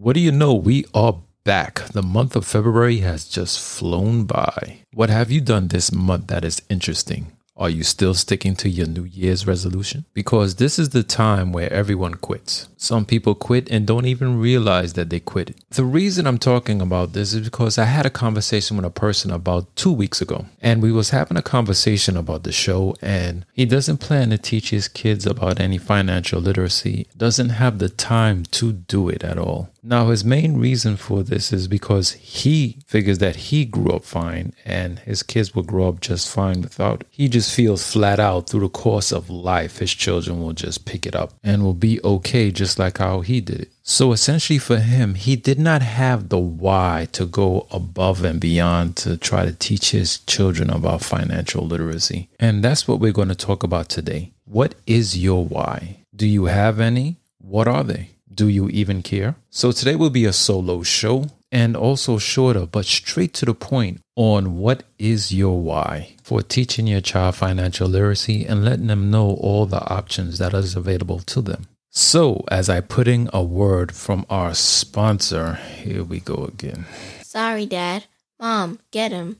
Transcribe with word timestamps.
What 0.00 0.12
do 0.12 0.20
you 0.20 0.30
know? 0.30 0.54
We 0.54 0.84
are 0.94 1.18
back. 1.42 1.80
The 1.88 2.04
month 2.04 2.36
of 2.36 2.46
February 2.46 2.98
has 2.98 3.24
just 3.24 3.58
flown 3.58 4.26
by. 4.26 4.84
What 4.94 5.10
have 5.10 5.32
you 5.32 5.40
done 5.40 5.68
this 5.68 5.90
month 5.90 6.28
that 6.28 6.44
is 6.44 6.62
interesting? 6.70 7.32
Are 7.56 7.68
you 7.68 7.82
still 7.82 8.14
sticking 8.14 8.54
to 8.56 8.68
your 8.68 8.86
New 8.86 9.02
Year's 9.02 9.44
resolution? 9.44 10.04
Because 10.14 10.54
this 10.54 10.78
is 10.78 10.90
the 10.90 11.02
time 11.02 11.52
where 11.52 11.72
everyone 11.72 12.14
quits. 12.14 12.68
Some 12.76 13.04
people 13.04 13.34
quit 13.34 13.68
and 13.68 13.84
don't 13.84 14.06
even 14.06 14.38
realize 14.38 14.92
that 14.92 15.10
they 15.10 15.18
quit. 15.18 15.56
The 15.70 15.82
reason 15.82 16.28
I'm 16.28 16.38
talking 16.38 16.80
about 16.80 17.14
this 17.14 17.34
is 17.34 17.40
because 17.40 17.76
I 17.76 17.86
had 17.86 18.06
a 18.06 18.10
conversation 18.10 18.76
with 18.76 18.86
a 18.86 18.90
person 18.90 19.32
about 19.32 19.74
two 19.74 19.90
weeks 19.90 20.22
ago, 20.22 20.46
and 20.62 20.80
we 20.80 20.92
was 20.92 21.10
having 21.10 21.36
a 21.36 21.42
conversation 21.42 22.16
about 22.16 22.44
the 22.44 22.52
show, 22.52 22.94
and 23.02 23.44
he 23.52 23.64
doesn't 23.64 23.98
plan 23.98 24.30
to 24.30 24.38
teach 24.38 24.70
his 24.70 24.86
kids 24.86 25.26
about 25.26 25.58
any 25.58 25.78
financial 25.78 26.40
literacy, 26.40 27.08
doesn't 27.16 27.48
have 27.48 27.80
the 27.80 27.88
time 27.88 28.44
to 28.52 28.72
do 28.72 29.08
it 29.08 29.24
at 29.24 29.36
all. 29.36 29.70
Now, 29.88 30.08
his 30.08 30.22
main 30.22 30.58
reason 30.58 30.98
for 30.98 31.22
this 31.22 31.50
is 31.50 31.66
because 31.66 32.12
he 32.12 32.76
figures 32.86 33.20
that 33.20 33.36
he 33.36 33.64
grew 33.64 33.92
up 33.92 34.04
fine 34.04 34.52
and 34.66 34.98
his 34.98 35.22
kids 35.22 35.54
will 35.54 35.62
grow 35.62 35.88
up 35.88 36.00
just 36.00 36.28
fine 36.28 36.60
without. 36.60 37.04
He 37.08 37.26
just 37.26 37.54
feels 37.54 37.90
flat 37.90 38.20
out 38.20 38.50
through 38.50 38.60
the 38.60 38.68
course 38.68 39.12
of 39.12 39.30
life, 39.30 39.78
his 39.78 39.94
children 39.94 40.42
will 40.42 40.52
just 40.52 40.84
pick 40.84 41.06
it 41.06 41.16
up 41.16 41.32
and 41.42 41.64
will 41.64 41.72
be 41.72 42.02
okay 42.04 42.50
just 42.50 42.78
like 42.78 42.98
how 42.98 43.22
he 43.22 43.40
did 43.40 43.62
it. 43.62 43.72
So 43.82 44.12
essentially, 44.12 44.58
for 44.58 44.76
him, 44.76 45.14
he 45.14 45.36
did 45.36 45.58
not 45.58 45.80
have 45.80 46.28
the 46.28 46.38
why 46.38 47.08
to 47.12 47.24
go 47.24 47.66
above 47.70 48.22
and 48.24 48.38
beyond 48.38 48.96
to 48.96 49.16
try 49.16 49.46
to 49.46 49.54
teach 49.54 49.92
his 49.92 50.18
children 50.18 50.68
about 50.68 51.00
financial 51.00 51.66
literacy. 51.66 52.28
And 52.38 52.62
that's 52.62 52.86
what 52.86 53.00
we're 53.00 53.12
going 53.12 53.28
to 53.28 53.34
talk 53.34 53.62
about 53.62 53.88
today. 53.88 54.34
What 54.44 54.74
is 54.86 55.16
your 55.16 55.46
why? 55.46 56.04
Do 56.14 56.26
you 56.26 56.44
have 56.44 56.78
any? 56.78 57.16
What 57.38 57.66
are 57.66 57.84
they? 57.84 58.10
Do 58.38 58.46
you 58.46 58.68
even 58.68 59.02
care? 59.02 59.34
So 59.50 59.72
today 59.72 59.96
will 59.96 60.10
be 60.10 60.24
a 60.24 60.32
solo 60.32 60.84
show 60.84 61.26
and 61.50 61.76
also 61.76 62.18
shorter, 62.18 62.66
but 62.66 62.84
straight 62.84 63.34
to 63.34 63.44
the 63.44 63.52
point 63.52 64.00
on 64.14 64.58
what 64.58 64.84
is 64.96 65.34
your 65.34 65.60
why 65.60 66.14
for 66.22 66.40
teaching 66.40 66.86
your 66.86 67.00
child 67.00 67.34
financial 67.34 67.88
literacy 67.88 68.46
and 68.46 68.64
letting 68.64 68.86
them 68.86 69.10
know 69.10 69.30
all 69.30 69.66
the 69.66 69.84
options 69.92 70.38
that 70.38 70.54
is 70.54 70.76
available 70.76 71.18
to 71.18 71.40
them. 71.40 71.66
So, 71.90 72.44
as 72.48 72.68
I 72.68 72.80
put 72.80 73.08
in 73.08 73.28
a 73.32 73.42
word 73.42 73.90
from 73.90 74.24
our 74.30 74.54
sponsor, 74.54 75.54
here 75.54 76.04
we 76.04 76.20
go 76.20 76.44
again. 76.44 76.86
Sorry, 77.22 77.66
Dad. 77.66 78.04
Mom, 78.38 78.78
get 78.92 79.10
him. 79.10 79.38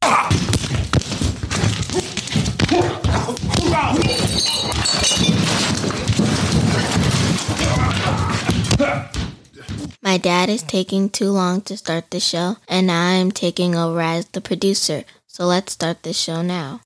My 8.78 10.18
dad 10.18 10.48
is 10.48 10.62
taking 10.62 11.10
too 11.10 11.30
long 11.30 11.62
to 11.62 11.76
start 11.76 12.10
the 12.10 12.20
show, 12.20 12.56
and 12.68 12.92
I 12.92 13.14
am 13.14 13.32
taking 13.32 13.74
over 13.74 14.00
as 14.00 14.26
the 14.26 14.40
producer. 14.40 15.02
So 15.26 15.46
let's 15.46 15.72
start 15.72 16.04
the 16.04 16.12
show 16.12 16.42
now. 16.42 16.80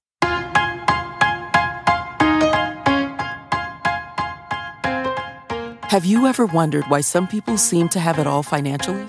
Have 5.91 6.07
you 6.07 6.27
ever 6.27 6.47
wondered 6.47 6.85
why 6.89 7.03
some 7.03 7.29
people 7.29 7.59
seem 7.59 7.91
to 7.91 8.01
have 8.01 8.19
it 8.19 8.27
all 8.27 8.43
financially? 8.43 9.07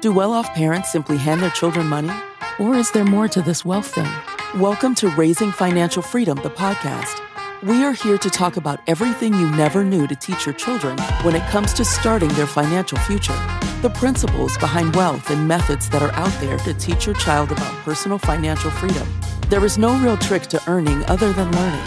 Do 0.00 0.10
well 0.10 0.32
off 0.32 0.54
parents 0.54 0.90
simply 0.90 1.18
hand 1.18 1.42
their 1.42 1.50
children 1.50 1.86
money? 1.86 2.12
Or 2.58 2.74
is 2.74 2.90
there 2.92 3.04
more 3.04 3.28
to 3.28 3.42
this 3.42 3.66
wealth 3.66 3.94
thing? 3.94 4.10
Welcome 4.58 4.94
to 4.96 5.08
Raising 5.10 5.52
Financial 5.52 6.00
Freedom, 6.00 6.38
the 6.42 6.48
podcast. 6.48 7.20
We 7.64 7.82
are 7.82 7.94
here 7.94 8.18
to 8.18 8.28
talk 8.28 8.58
about 8.58 8.80
everything 8.86 9.32
you 9.32 9.48
never 9.52 9.82
knew 9.82 10.06
to 10.08 10.14
teach 10.14 10.44
your 10.44 10.54
children 10.54 10.98
when 11.22 11.34
it 11.34 11.48
comes 11.48 11.72
to 11.74 11.82
starting 11.82 12.28
their 12.34 12.46
financial 12.46 12.98
future. 12.98 13.32
The 13.80 13.88
principles 13.88 14.58
behind 14.58 14.94
wealth 14.94 15.30
and 15.30 15.48
methods 15.48 15.88
that 15.88 16.02
are 16.02 16.12
out 16.12 16.38
there 16.42 16.58
to 16.58 16.74
teach 16.74 17.06
your 17.06 17.14
child 17.14 17.52
about 17.52 17.72
personal 17.76 18.18
financial 18.18 18.70
freedom. 18.70 19.08
There 19.48 19.64
is 19.64 19.78
no 19.78 19.98
real 19.98 20.18
trick 20.18 20.42
to 20.48 20.60
earning 20.68 21.06
other 21.06 21.32
than 21.32 21.50
learning. 21.52 21.86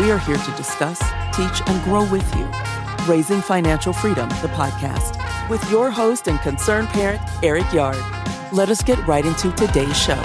We 0.00 0.10
are 0.10 0.18
here 0.18 0.36
to 0.36 0.50
discuss, 0.56 0.98
teach, 1.32 1.62
and 1.68 1.84
grow 1.84 2.10
with 2.10 2.28
you. 2.34 2.50
Raising 3.06 3.40
Financial 3.40 3.92
Freedom, 3.92 4.28
the 4.42 4.48
podcast, 4.48 5.14
with 5.48 5.62
your 5.70 5.92
host 5.92 6.26
and 6.26 6.40
concerned 6.40 6.88
parent, 6.88 7.22
Eric 7.40 7.72
Yard. 7.72 8.02
Let 8.52 8.68
us 8.68 8.82
get 8.82 8.98
right 9.06 9.24
into 9.24 9.52
today's 9.52 9.96
show. 9.96 10.20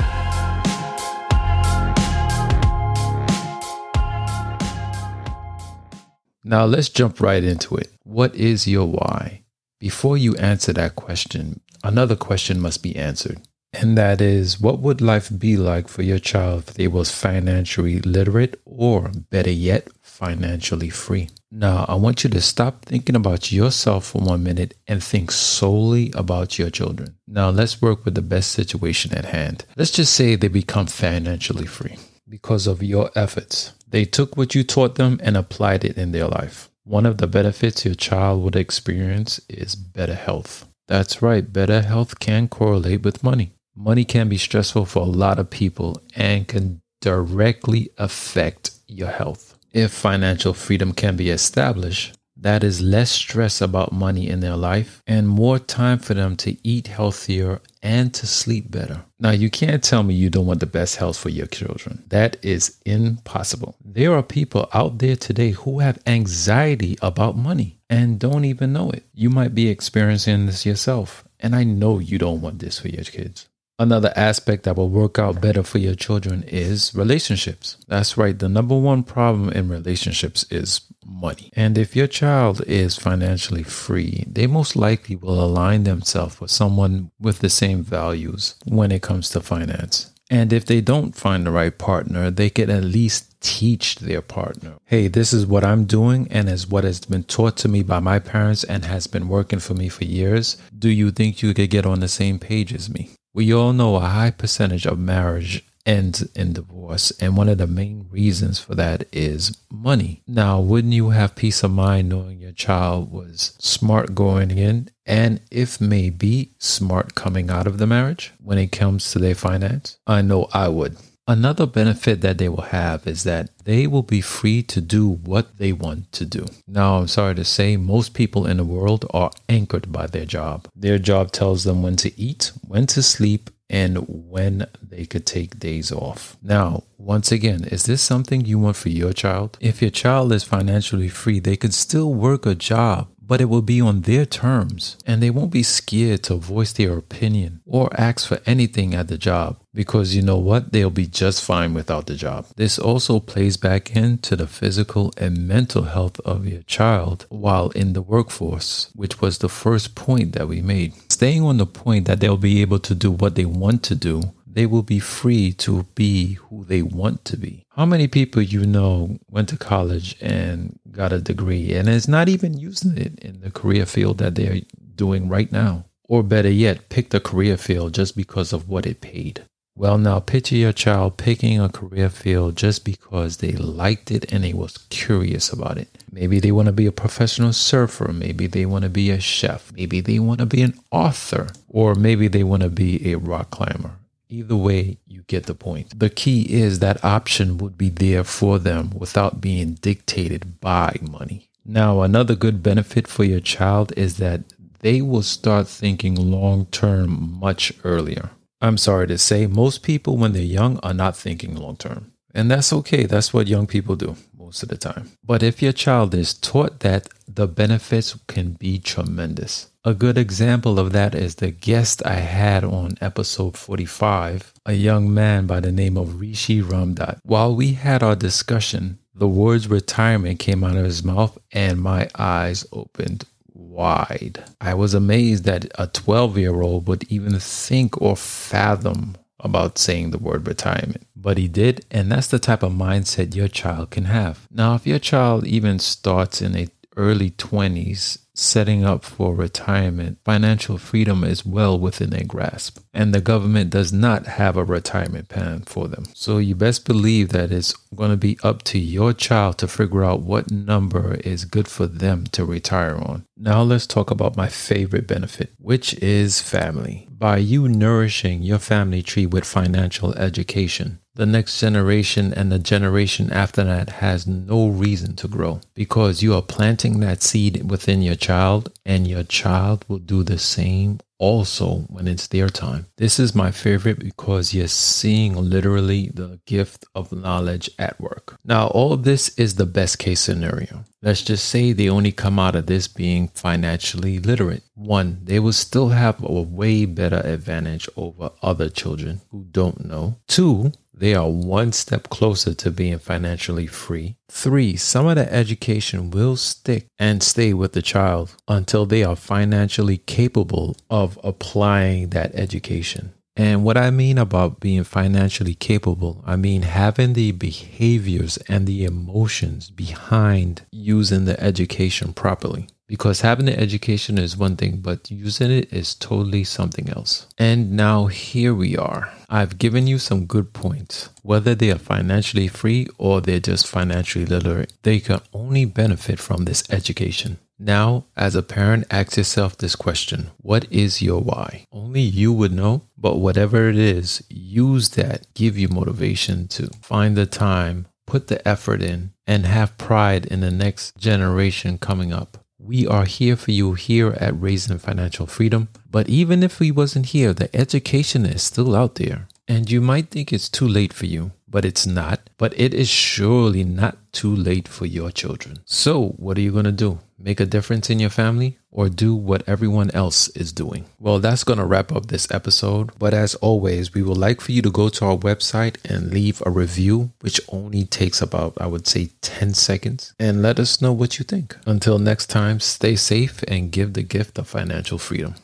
Now 6.44 6.66
let's 6.66 6.90
jump 6.90 7.20
right 7.20 7.44
into 7.44 7.76
it. 7.76 7.92
What 8.04 8.34
is 8.36 8.68
your 8.68 8.86
why? 8.86 9.44
Before 9.80 10.18
you 10.18 10.36
answer 10.36 10.74
that 10.74 10.96
question, 10.96 11.62
another 11.84 12.16
question 12.16 12.60
must 12.60 12.82
be 12.82 12.96
answered. 12.96 13.42
And 13.72 13.98
that 13.98 14.20
is, 14.20 14.60
what 14.60 14.80
would 14.80 15.00
life 15.00 15.30
be 15.38 15.56
like 15.56 15.88
for 15.88 16.02
your 16.02 16.18
child 16.18 16.64
if 16.68 16.74
they 16.74 16.88
was 16.88 17.12
financially 17.12 18.00
literate 18.00 18.60
or 18.66 19.12
better 19.30 19.52
yet, 19.52 19.88
financially 20.02 20.90
free? 20.90 21.30
Now, 21.52 21.86
I 21.88 21.96
want 21.96 22.24
you 22.24 22.30
to 22.32 22.42
stop 22.42 22.86
thinking 22.86 23.16
about 23.16 23.52
yourself 23.52 24.08
for 24.08 24.22
one 24.22 24.44
minute 24.44 24.76
and 24.88 25.04
think 25.04 25.32
solely 25.32 26.12
about 26.16 26.58
your 26.58 26.70
children. 26.70 27.16
Now, 27.28 27.50
let's 27.50 27.82
work 27.82 28.06
with 28.06 28.16
the 28.16 28.22
best 28.22 28.52
situation 28.52 29.14
at 29.14 29.26
hand. 29.26 29.66
Let's 29.76 29.92
just 29.92 30.14
say 30.14 30.36
they 30.36 30.48
become 30.48 30.88
financially 30.88 31.66
free 31.66 31.98
because 32.30 32.68
of 32.68 32.84
your 32.84 33.10
efforts. 33.16 33.74
They 33.88 34.06
took 34.06 34.38
what 34.38 34.54
you 34.54 34.64
taught 34.64 34.96
them 34.96 35.20
and 35.24 35.36
applied 35.36 35.84
it 35.84 35.98
in 35.98 36.12
their 36.12 36.28
life. 36.28 36.70
One 36.84 37.06
of 37.06 37.18
the 37.18 37.28
benefits 37.28 37.86
your 37.86 37.96
child 37.96 38.44
would 38.44 38.56
experience 38.56 39.40
is 39.50 39.76
better 39.76 40.16
health. 40.16 40.68
That's 40.88 41.22
right, 41.22 41.52
better 41.52 41.82
health 41.82 42.20
can 42.20 42.48
correlate 42.48 43.04
with 43.04 43.24
money. 43.24 43.52
Money 43.76 44.06
can 44.06 44.28
be 44.28 44.38
stressful 44.38 44.86
for 44.86 45.02
a 45.02 45.10
lot 45.10 45.40
of 45.40 45.50
people 45.50 46.02
and 46.16 46.48
can 46.48 46.82
directly 47.02 47.90
affect 47.98 48.72
your 48.88 49.10
health. 49.10 49.56
If 49.72 49.92
financial 49.92 50.54
freedom 50.54 50.94
can 50.94 51.16
be 51.16 51.30
established, 51.30 52.16
that 52.36 52.64
is 52.64 52.82
less 52.82 53.12
stress 53.12 53.62
about 53.62 53.92
money 53.92 54.30
in 54.30 54.40
their 54.40 54.56
life 54.56 55.04
and 55.06 55.28
more 55.28 55.60
time 55.60 56.00
for 56.00 56.14
them 56.14 56.36
to 56.38 56.58
eat 56.68 56.88
healthier 56.88 57.62
and 57.82 58.14
to 58.14 58.28
sleep 58.28 58.70
better. 58.72 59.06
Now, 59.20 59.32
you 59.32 59.50
can't 59.50 59.84
tell 59.84 60.04
me 60.04 60.14
you 60.14 60.30
don't 60.30 60.46
want 60.46 60.60
the 60.60 60.66
best 60.66 60.98
health 60.98 61.18
for 61.18 61.30
your 61.30 61.48
children. 61.48 62.04
That 62.08 62.38
is 62.44 62.78
impossible. 62.86 63.76
There 63.84 64.14
are 64.14 64.24
people 64.24 64.70
out 64.74 65.00
there 65.00 65.16
today 65.16 65.52
who 65.52 65.80
have 65.80 66.00
anxiety 66.06 66.98
about 67.02 67.38
money 67.38 67.80
and 67.90 68.20
don't 68.20 68.46
even 68.46 68.74
know 68.74 68.92
it. 68.92 69.04
You 69.14 69.30
might 69.30 69.56
be 69.56 69.70
experiencing 69.70 70.46
this 70.46 70.66
yourself, 70.66 71.24
and 71.40 71.56
I 71.56 71.64
know 71.64 72.00
you 72.00 72.18
don't 72.18 72.42
want 72.42 72.60
this 72.60 72.80
for 72.80 72.90
your 72.90 73.06
kids. 73.06 73.48
Another 73.80 74.12
aspect 74.18 74.64
that 74.64 74.76
will 74.76 74.90
work 74.90 75.18
out 75.18 75.40
better 75.40 75.64
for 75.64 75.78
your 75.78 75.96
children 75.96 76.44
is 76.44 76.94
relationships. 76.94 77.78
That's 77.88 78.18
right. 78.18 78.38
The 78.38 78.50
number 78.50 78.78
one 78.78 79.04
problem 79.04 79.50
in 79.52 79.70
relationships 79.70 80.46
is 80.52 80.82
money. 81.20 81.52
And 81.54 81.78
if 81.78 81.96
your 81.96 82.08
child 82.08 82.62
is 82.68 82.96
financially 82.96 83.64
free, 83.64 84.26
they 84.28 84.48
most 84.48 84.76
likely 84.76 85.16
will 85.16 85.44
align 85.44 85.84
themselves 85.84 86.40
with 86.40 86.52
someone 86.52 87.12
with 87.20 87.40
the 87.40 87.50
same 87.50 87.84
values 87.84 88.56
when 88.66 88.92
it 88.92 89.02
comes 89.02 89.30
to 89.30 89.42
finance. 89.42 90.12
And 90.32 90.54
if 90.54 90.66
they 90.66 90.80
don't 90.80 91.16
find 91.16 91.46
the 91.46 91.52
right 91.52 91.76
partner, 91.76 92.30
they 92.30 92.52
can 92.52 92.70
at 92.70 92.84
least 92.84 93.30
teach 93.42 93.96
their 93.96 94.22
partner 94.22 94.76
hey, 94.86 95.08
this 95.08 95.34
is 95.34 95.46
what 95.46 95.64
I'm 95.64 95.86
doing 95.86 96.28
and 96.32 96.50
is 96.50 96.68
what 96.68 96.84
has 96.84 97.00
been 97.02 97.24
taught 97.24 97.56
to 97.58 97.68
me 97.68 97.84
by 97.84 98.00
my 98.00 98.18
parents 98.18 98.64
and 98.64 98.84
has 98.86 99.06
been 99.06 99.28
working 99.28 99.60
for 99.60 99.76
me 99.76 99.88
for 99.88 100.04
years. 100.04 100.58
Do 100.78 100.90
you 100.90 101.12
think 101.12 101.44
you 101.44 101.54
could 101.54 101.70
get 101.70 101.86
on 101.86 102.00
the 102.00 102.08
same 102.08 102.40
page 102.40 102.74
as 102.74 102.90
me? 102.90 103.12
We 103.34 103.54
all 103.54 103.72
know 103.72 103.96
a 103.96 104.02
high 104.02 104.32
percentage 104.32 104.88
of 104.88 104.98
marriage 104.98 105.64
ends 105.86 106.22
in 106.34 106.54
divorce, 106.54 107.12
and 107.20 107.38
one 107.38 107.50
of 107.50 107.58
the 107.58 107.68
main 107.68 108.08
reasons 108.10 108.60
for 108.60 108.76
that 108.76 109.08
is 109.12 109.58
money. 109.72 110.22
Now, 110.28 110.60
wouldn't 110.60 110.94
you 110.94 111.10
have 111.10 111.36
peace 111.36 111.64
of 111.64 111.72
mind 111.72 112.10
knowing 112.10 112.40
your 112.40 112.52
child 112.52 113.12
was 113.12 113.56
smart 113.60 114.16
going 114.16 114.52
in 114.52 114.90
and, 115.06 115.42
if 115.52 115.82
may 115.82 116.10
be, 116.10 116.54
smart 116.60 117.16
coming 117.16 117.50
out 117.50 117.68
of 117.68 117.78
the 117.78 117.88
marriage 117.88 118.32
when 118.42 118.58
it 118.58 118.72
comes 118.72 119.12
to 119.12 119.20
their 119.20 119.36
finance? 119.36 119.98
I 120.06 120.22
know 120.22 120.48
I 120.54 120.68
would. 120.68 120.98
Another 121.28 121.68
benefit 121.68 122.22
that 122.22 122.40
they 122.40 122.50
will 122.50 122.64
have 122.64 123.06
is 123.06 123.24
that 123.24 123.52
they 123.64 123.86
will 123.86 124.02
be 124.02 124.20
free 124.20 124.64
to 124.64 124.82
do 124.82 125.08
what 125.08 125.60
they 125.60 125.72
want 125.72 126.12
to 126.14 126.26
do. 126.26 126.48
Now, 126.68 126.98
I'm 126.98 127.08
sorry 127.08 127.36
to 127.36 127.46
say, 127.46 127.78
most 127.78 128.16
people 128.16 128.48
in 128.48 128.58
the 128.58 128.66
world 128.66 129.06
are 129.12 129.30
anchored 129.48 129.92
by 129.92 130.08
their 130.08 130.26
job. 130.26 130.68
Their 130.76 130.98
job 130.98 131.32
tells 131.32 131.66
them 131.66 131.84
when 131.84 131.98
to 131.98 132.20
eat, 132.20 132.52
when 132.68 132.88
to 132.88 133.04
sleep, 133.04 133.52
and 133.70 133.98
when 134.08 134.68
they 134.82 135.06
could 135.06 135.26
take 135.26 135.60
days 135.60 135.92
off. 135.92 136.38
Now, 136.42 136.84
once 136.98 137.32
again, 137.32 137.66
is 137.66 137.84
this 137.84 138.02
something 138.02 138.46
you 138.46 138.58
want 138.58 138.78
for 138.78 138.90
your 138.90 139.14
child? 139.14 139.58
If 139.62 139.82
your 139.82 139.92
child 139.92 140.34
is 140.34 140.44
financially 140.44 141.10
free, 141.10 141.40
they 141.40 141.56
could 141.56 141.74
still 141.74 142.14
work 142.14 142.46
a 142.46 142.56
job 142.56 143.08
but 143.30 143.40
it 143.40 143.46
will 143.46 143.62
be 143.62 143.80
on 143.80 144.02
their 144.02 144.26
terms, 144.26 144.98
and 145.06 145.22
they 145.22 145.30
won't 145.30 145.52
be 145.52 145.62
scared 145.62 146.24
to 146.24 146.34
voice 146.34 146.74
their 146.74 146.98
opinion 146.98 147.62
or 147.68 147.88
ask 147.96 148.28
for 148.28 148.40
anything 148.48 148.96
at 148.96 149.08
the 149.08 149.20
job 149.20 149.56
because 149.74 150.16
you 150.16 150.22
know 150.22 150.38
what? 150.38 150.72
They'll 150.72 150.90
be 150.90 151.06
just 151.06 151.44
fine 151.44 151.74
without 151.74 152.08
the 152.08 152.16
job. 152.16 152.48
This 152.56 152.80
also 152.80 153.20
plays 153.20 153.56
back 153.56 153.96
into 153.96 154.36
the 154.36 154.48
physical 154.48 155.14
and 155.16 155.48
mental 155.48 155.84
health 155.84 156.20
of 156.22 156.48
your 156.48 156.64
child 156.64 157.28
while 157.30 157.70
in 157.70 157.94
the 157.94 158.02
workforce, 158.02 158.90
which 158.96 159.22
was 159.22 159.38
the 159.38 159.48
first 159.48 159.96
point 159.96 160.34
that 160.34 160.48
we 160.48 160.62
made. 160.62 160.94
Staying 161.12 161.44
on 161.44 161.58
the 161.58 161.66
point 161.68 162.08
that 162.08 162.20
they'll 162.20 162.38
be 162.38 162.62
able 162.62 162.80
to 162.80 162.96
do 162.96 163.12
what 163.12 163.36
they 163.36 163.46
want 163.46 163.84
to 163.84 163.96
do 163.96 164.34
they 164.60 164.66
will 164.66 164.84
be 164.84 165.00
free 165.00 165.54
to 165.54 165.84
be 165.96 166.34
who 166.34 166.66
they 166.66 166.82
want 166.82 167.24
to 167.24 167.38
be. 167.38 167.64
How 167.78 167.86
many 167.86 168.10
people 168.10 168.42
you 168.42 168.66
know 168.66 169.18
went 169.30 169.48
to 169.48 169.58
college 169.58 170.18
and 170.20 170.78
got 170.92 171.14
a 171.14 171.22
degree 171.22 171.74
and 171.74 171.88
is 171.88 172.10
not 172.10 172.28
even 172.28 172.58
using 172.58 172.98
it 172.98 173.18
in 173.20 173.40
the 173.40 173.52
career 173.52 173.86
field 173.86 174.18
that 174.18 174.36
they're 174.36 174.60
doing 174.96 175.30
right 175.30 175.50
now? 175.50 175.86
Or 176.10 176.24
better 176.24 176.52
yet, 176.52 176.90
picked 176.90 177.14
a 177.14 177.22
career 177.22 177.56
field 177.56 177.94
just 177.94 178.18
because 178.18 178.52
of 178.52 178.68
what 178.68 178.86
it 178.86 179.00
paid. 179.00 179.46
Well, 179.78 179.98
now 179.98 180.20
picture 180.20 180.58
your 180.58 180.74
child 180.74 181.16
picking 181.16 181.58
a 181.62 181.70
career 181.70 182.10
field 182.10 182.58
just 182.58 182.84
because 182.84 183.38
they 183.38 183.54
liked 183.54 184.12
it 184.12 184.30
and 184.30 184.44
they 184.44 184.52
was 184.52 184.78
curious 184.90 185.54
about 185.54 185.78
it. 185.78 185.88
Maybe 186.12 186.42
they 186.42 186.52
want 186.52 186.66
to 186.66 186.74
be 186.74 186.86
a 186.86 186.92
professional 186.92 187.54
surfer. 187.54 188.12
Maybe 188.12 188.46
they 188.46 188.66
want 188.66 188.84
to 188.84 188.90
be 188.90 189.10
a 189.10 189.22
chef. 189.22 189.72
Maybe 189.72 190.02
they 190.02 190.20
want 190.20 190.42
to 190.42 190.46
be 190.46 190.64
an 190.64 190.78
author. 190.92 191.48
Or 191.70 191.96
maybe 191.96 192.28
they 192.28 192.44
want 192.44 192.64
to 192.64 192.70
be 192.70 193.14
a 193.14 193.18
rock 193.18 193.52
climber. 193.52 193.92
Either 194.32 194.56
way, 194.56 195.00
you 195.08 195.24
get 195.24 195.48
the 195.48 195.56
point. 195.56 196.00
The 196.00 196.10
key 196.10 196.44
is 196.54 196.80
that 196.80 197.04
option 197.04 197.58
would 197.58 197.78
be 197.78 197.90
there 197.90 198.24
for 198.24 198.60
them 198.60 198.92
without 198.96 199.42
being 199.42 199.74
dictated 199.74 200.62
by 200.62 200.98
money. 201.02 201.50
Now, 201.66 202.02
another 202.02 202.36
good 202.36 202.62
benefit 202.62 203.08
for 203.08 203.24
your 203.24 203.40
child 203.40 203.92
is 203.98 204.18
that 204.18 204.42
they 204.82 205.02
will 205.02 205.24
start 205.24 205.68
thinking 205.68 206.16
long 206.16 206.68
term 206.68 207.40
much 207.40 207.74
earlier. 207.84 208.30
I'm 208.62 208.78
sorry 208.78 209.08
to 209.08 209.18
say, 209.18 209.48
most 209.48 209.82
people, 209.82 210.16
when 210.16 210.34
they're 210.34 210.44
young, 210.44 210.80
are 210.80 210.94
not 210.94 211.18
thinking 211.18 211.56
long 211.56 211.78
term. 211.78 212.12
And 212.34 212.52
that's 212.52 212.72
okay. 212.72 213.06
That's 213.06 213.34
what 213.34 213.48
young 213.48 213.66
people 213.66 213.96
do 213.96 214.16
most 214.50 214.64
of 214.64 214.70
the 214.70 214.78
time. 214.78 215.12
But 215.24 215.44
if 215.44 215.62
your 215.62 215.72
child 215.74 216.16
is 216.16 216.34
taught 216.34 216.80
that, 216.80 217.08
the 217.28 217.48
benefits 217.48 218.18
can 218.28 218.54
be 218.54 218.80
tremendous. 218.80 219.70
A 219.86 219.94
good 219.94 220.18
example 220.18 220.80
of 220.80 220.92
that 220.92 221.14
is 221.14 221.36
the 221.36 221.52
guest 221.52 222.02
I 222.04 222.16
had 222.16 222.64
on 222.64 222.98
episode 223.00 223.56
45, 223.56 224.54
a 224.66 224.74
young 224.74 225.14
man 225.14 225.46
by 225.46 225.60
the 225.60 225.72
name 225.72 225.98
of 225.98 226.20
Rishi 226.20 226.64
Ramdat. 226.64 227.20
While 227.22 227.56
we 227.56 227.74
had 227.74 228.02
our 228.02 228.16
discussion, 228.16 228.98
the 229.14 229.28
words 229.28 229.68
retirement 229.68 230.40
came 230.40 230.64
out 230.64 230.78
of 230.78 230.86
his 230.86 231.04
mouth 231.04 231.38
and 231.52 231.80
my 231.80 232.10
eyes 232.18 232.66
opened 232.72 233.26
wide. 233.54 234.44
I 234.60 234.74
was 234.74 234.96
amazed 234.96 235.44
that 235.44 235.72
a 235.78 235.86
12 235.86 236.40
year 236.40 236.60
old 236.60 236.88
would 236.88 237.04
even 237.12 237.40
think 237.40 238.02
or 238.02 238.16
fathom 238.16 239.16
about 239.40 239.78
saying 239.78 240.12
the 240.12 240.18
word 240.18 240.48
retirement. 240.48 241.08
But 241.16 241.38
he 241.38 241.48
did, 241.48 241.86
and 241.92 242.12
that's 242.12 242.28
the 242.28 242.40
type 242.40 242.64
of 242.64 242.72
mindset 242.72 243.36
your 243.36 243.48
child 243.48 243.92
can 243.92 244.06
have. 244.06 244.48
Now, 244.52 244.76
if 244.76 244.88
your 244.88 245.00
child 245.00 245.46
even 245.48 245.80
starts 245.80 246.42
in 246.42 246.54
the 246.54 246.70
early 246.98 247.32
20s 247.32 248.18
setting 248.34 248.86
up 248.86 249.04
for 249.04 249.36
retirement, 249.36 250.18
financial 250.24 250.78
freedom 250.78 251.24
is 251.24 251.46
well 251.46 251.78
within 251.78 252.10
their 252.10 252.24
grasp. 252.24 252.80
And 252.94 253.14
the 253.14 253.22
government 253.22 253.70
does 253.70 253.92
not 253.92 254.26
have 254.26 254.56
a 254.58 254.64
retirement 254.64 255.30
plan 255.30 255.62
for 255.64 255.88
them. 255.88 256.06
So 256.14 256.38
you 256.38 256.56
best 256.56 256.86
believe 256.86 257.30
that 257.30 257.52
it's 257.52 257.74
going 257.96 258.12
to 258.12 258.18
be 258.18 258.40
up 258.44 258.64
to 258.64 258.80
your 258.80 259.14
child 259.14 259.58
to 259.60 259.68
figure 259.68 260.06
out 260.06 260.22
what 260.22 260.52
number 260.52 261.16
is 261.16 261.46
good 261.46 261.68
for 261.68 261.86
them 261.86 262.26
to 262.28 262.46
retire 262.46 262.96
on. 262.96 263.26
Now 263.38 263.62
let's 263.62 263.88
talk 263.88 264.10
about 264.10 264.38
my 264.38 264.48
favorite 264.48 265.08
benefit, 265.08 265.52
which 265.58 265.94
is 265.96 266.42
family. 266.42 267.09
By 267.20 267.40
you 267.40 267.68
nourishing 267.68 268.44
your 268.44 268.60
family 268.60 269.02
tree 269.02 269.26
with 269.26 269.44
financial 269.44 270.14
education, 270.14 271.00
the 271.16 271.26
next 271.26 271.60
generation 271.60 272.34
and 272.34 272.50
the 272.50 272.60
generation 272.60 273.30
after 273.30 273.62
that 273.66 273.90
has 273.90 274.26
no 274.26 274.70
reason 274.70 275.18
to 275.18 275.28
grow 275.28 275.60
because 275.74 276.24
you 276.24 276.34
are 276.34 276.42
planting 276.42 277.02
that 277.02 277.22
seed 277.22 277.70
within 277.70 278.02
your 278.02 278.16
child 278.16 278.72
and 278.86 279.06
your 279.06 279.24
child 279.24 279.84
will 279.90 279.98
do 279.98 280.24
the 280.24 280.40
same 280.40 281.02
also 281.20 281.80
when 281.90 282.08
it's 282.08 282.28
their 282.28 282.50
time. 282.50 282.88
This 282.98 283.20
is 283.20 283.36
my 283.36 283.52
favorite 283.52 284.00
because 284.00 284.54
you're 284.54 284.68
seeing 284.68 285.36
literally 285.36 286.10
the 286.14 286.40
gift 286.46 286.86
of 286.96 287.12
knowledge 287.12 287.70
at 287.78 288.00
work. 288.00 288.38
Now, 288.44 288.68
all 288.68 288.98
this 288.98 289.30
is 289.38 289.56
the 289.56 289.66
best 289.66 290.00
case 290.00 290.22
scenario. 290.22 290.86
Let's 291.02 291.22
just 291.22 291.46
say 291.46 291.72
they 291.72 291.90
only 291.90 292.12
come 292.12 292.40
out 292.40 292.56
of 292.56 292.66
this 292.66 292.88
being 292.88 293.28
financially 293.30 294.20
literate. 294.20 294.64
One, 294.76 295.20
they 295.24 295.40
will 295.40 295.54
still 295.54 295.90
have 295.90 296.24
a 296.24 296.42
way 296.42 296.86
better 296.86 297.22
advantage 297.24 297.88
over 297.96 298.32
other 298.42 298.70
children 298.70 299.22
who 299.32 299.46
don't 299.52 299.86
know. 299.86 300.18
Two, 300.28 300.72
they 301.00 301.16
are 301.16 301.30
one 301.30 301.72
step 301.72 302.10
closer 302.10 302.54
to 302.54 302.72
being 302.72 303.00
financially 303.00 303.68
free. 303.68 304.16
Three, 304.30 304.76
some 304.76 305.08
of 305.08 305.16
the 305.16 305.32
education 305.34 306.12
will 306.12 306.36
stick 306.36 306.88
and 307.00 307.24
stay 307.24 307.54
with 307.54 307.74
the 307.74 307.82
child 307.82 308.36
until 308.48 308.86
they 308.86 309.04
are 309.04 309.16
financially 309.16 309.98
capable 309.98 310.76
of 310.90 311.18
applying 311.24 312.10
that 312.10 312.36
education. 312.36 313.14
And 313.36 313.64
what 313.64 313.78
I 313.78 313.90
mean 313.90 314.18
about 314.18 314.60
being 314.60 314.84
financially 314.84 315.56
capable, 315.56 316.22
I 316.26 316.36
mean 316.36 316.64
having 316.64 317.14
the 317.14 317.32
behaviors 317.32 318.36
and 318.50 318.68
the 318.68 318.84
emotions 318.84 319.70
behind 319.70 320.64
using 320.72 321.24
the 321.24 321.42
education 321.42 322.12
properly 322.12 322.68
because 322.90 323.22
having 323.22 323.46
the 323.46 323.58
education 323.58 324.18
is 324.18 324.36
one 324.36 324.56
thing, 324.56 324.78
but 324.78 325.12
using 325.12 325.52
it 325.52 325.72
is 325.72 325.94
totally 325.94 326.44
something 326.44 326.90
else. 326.90 327.28
And 327.38 327.72
now 327.74 328.08
here 328.08 328.54
we 328.54 328.76
are. 328.76 329.14
I've 329.30 329.60
given 329.60 329.86
you 329.86 330.00
some 330.00 330.26
good 330.26 330.54
points. 330.54 331.10
Whether 331.22 331.54
they 331.54 331.70
are 331.70 331.78
financially 331.78 332.48
free 332.48 332.88
or 332.98 333.22
they're 333.22 333.40
just 333.40 333.68
financially 333.68 334.26
literate, 334.26 334.74
they 334.82 335.00
can 335.00 335.20
only 335.34 335.66
benefit 335.66 336.20
from 336.20 336.46
this 336.46 336.64
education. 336.72 337.38
Now, 337.60 338.06
as 338.18 338.36
a 338.36 338.42
parent, 338.42 338.86
ask 338.90 339.18
yourself 339.18 339.56
this 339.56 339.76
question 339.76 340.32
What 340.38 340.66
is 340.72 341.02
your 341.02 341.22
why? 341.22 341.66
Only 341.72 342.02
you 342.02 342.34
would 342.34 342.54
know, 342.54 342.88
but 342.98 343.18
whatever 343.18 343.70
it 343.70 343.78
is, 343.78 344.24
use 344.30 344.90
that, 344.92 345.28
give 345.36 345.60
you 345.60 345.68
motivation 345.68 346.48
to 346.48 346.72
find 346.82 347.16
the 347.16 347.28
time, 347.28 347.86
put 348.08 348.28
the 348.28 348.46
effort 348.48 348.82
in, 348.82 349.12
and 349.28 349.46
have 349.46 349.78
pride 349.78 350.26
in 350.26 350.40
the 350.40 350.50
next 350.50 350.98
generation 350.98 351.78
coming 351.78 352.12
up. 352.12 352.40
We 352.62 352.86
are 352.86 353.06
here 353.06 353.38
for 353.38 353.52
you 353.52 353.74
here 353.74 354.12
at 354.20 354.40
Raising 354.40 354.80
Financial 354.80 355.26
Freedom. 355.26 355.70
But 355.90 356.10
even 356.10 356.44
if 356.44 356.60
we 356.60 356.72
wasn't 356.72 357.08
here, 357.08 357.34
the 357.34 357.50
education 357.56 358.26
is 358.26 358.44
still 358.44 358.76
out 358.76 358.96
there. 358.96 359.30
And 359.48 359.72
you 359.72 359.80
might 359.80 360.10
think 360.10 360.34
it's 360.34 360.50
too 360.50 360.68
late 360.68 360.92
for 360.92 361.06
you, 361.06 361.32
but 361.50 361.66
it's 361.66 361.86
not. 361.86 362.30
But 362.38 362.58
it 362.60 362.74
is 362.74 362.90
surely 362.90 363.64
not 363.64 363.98
too 364.12 364.36
late 364.36 364.68
for 364.68 364.86
your 364.86 365.12
children. 365.12 365.60
So, 365.66 366.10
what 366.18 366.38
are 366.38 366.42
you 366.42 366.52
going 366.52 366.66
to 366.66 366.72
do? 366.72 367.00
Make 367.18 367.40
a 367.40 367.46
difference 367.46 367.90
in 367.90 368.00
your 368.00 368.10
family 368.10 368.58
or 368.72 368.88
do 368.88 369.14
what 369.14 369.44
everyone 369.48 369.92
else 369.92 370.30
is 370.30 370.54
doing? 370.54 370.86
Well, 371.00 371.20
that's 371.20 371.44
going 371.44 371.60
to 371.60 371.66
wrap 371.66 371.92
up 371.92 372.06
this 372.06 372.32
episode. 372.32 372.92
But 372.98 373.14
as 373.14 373.36
always, 373.36 373.94
we 373.94 374.04
would 374.04 374.18
like 374.18 374.40
for 374.42 374.52
you 374.52 374.62
to 374.62 374.72
go 374.72 374.90
to 374.90 375.06
our 375.06 375.18
website 375.18 375.78
and 375.84 376.14
leave 376.14 376.42
a 376.46 376.50
review, 376.50 377.12
which 377.20 377.42
only 377.50 377.84
takes 377.84 378.22
about, 378.22 378.54
I 378.60 378.68
would 378.68 378.88
say, 378.88 379.10
10 379.22 379.54
seconds, 379.54 380.14
and 380.20 380.42
let 380.42 380.60
us 380.60 380.82
know 380.82 380.94
what 380.94 381.20
you 381.20 381.26
think. 381.26 381.58
Until 381.66 382.00
next 382.00 382.28
time, 382.28 382.60
stay 382.60 382.96
safe 382.96 383.44
and 383.48 383.72
give 383.72 383.94
the 383.94 384.04
gift 384.04 384.38
of 384.38 384.48
financial 384.48 384.98
freedom. 384.98 385.36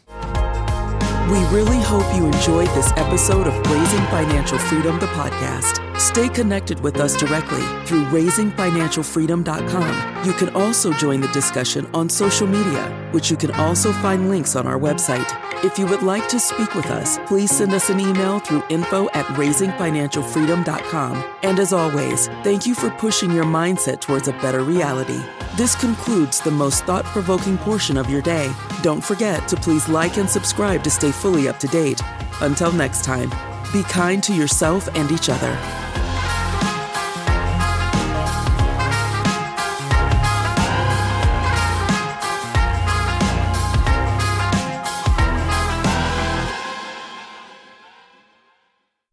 We 1.29 1.43
really 1.45 1.81
hope 1.81 2.05
you 2.15 2.27
enjoyed 2.27 2.69
this 2.69 2.91
episode 2.91 3.47
of 3.47 3.53
Raising 3.71 4.05
Financial 4.07 4.59
Freedom, 4.59 4.99
the 4.99 5.07
podcast. 5.07 5.84
Stay 5.97 6.27
connected 6.27 6.81
with 6.81 6.99
us 6.99 7.15
directly 7.15 7.61
through 7.85 8.03
raisingfinancialfreedom.com. 8.05 10.25
You 10.25 10.33
can 10.33 10.49
also 10.49 10.91
join 10.93 11.21
the 11.21 11.29
discussion 11.29 11.87
on 11.93 12.09
social 12.09 12.47
media, 12.47 13.09
which 13.11 13.31
you 13.31 13.37
can 13.37 13.51
also 13.51 13.93
find 13.93 14.29
links 14.29 14.57
on 14.57 14.67
our 14.67 14.77
website. 14.77 15.31
If 15.63 15.79
you 15.79 15.87
would 15.87 16.03
like 16.03 16.27
to 16.29 16.39
speak 16.39 16.75
with 16.75 16.87
us, 16.87 17.17
please 17.27 17.49
send 17.49 17.73
us 17.73 17.89
an 17.89 18.01
email 18.01 18.39
through 18.39 18.63
info 18.69 19.07
at 19.13 19.25
raisingfinancialfreedom.com. 19.37 21.23
And 21.43 21.59
as 21.59 21.71
always, 21.71 22.27
thank 22.43 22.65
you 22.65 22.75
for 22.75 22.89
pushing 22.91 23.31
your 23.31 23.45
mindset 23.45 24.01
towards 24.01 24.27
a 24.27 24.33
better 24.33 24.63
reality. 24.63 25.21
This 25.55 25.75
concludes 25.75 26.41
the 26.41 26.51
most 26.51 26.83
thought 26.83 27.05
provoking 27.05 27.57
portion 27.59 27.95
of 27.95 28.09
your 28.09 28.21
day. 28.21 28.51
Don't 28.81 29.03
forget 29.03 29.47
to 29.47 29.55
please 29.55 29.87
like 29.87 30.17
and 30.17 30.29
subscribe 30.29 30.83
to 30.83 30.89
stay 30.89 31.11
fully 31.11 31.47
up 31.47 31.57
to 31.61 31.67
date. 31.67 32.01
Until 32.41 32.73
next 32.73 33.05
time, 33.05 33.29
be 33.71 33.83
kind 33.83 34.21
to 34.23 34.33
yourself 34.33 34.89
and 34.95 35.09
each 35.11 35.29
other. 35.29 35.84